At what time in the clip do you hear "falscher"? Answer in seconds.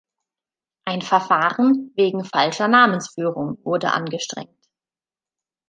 2.25-2.67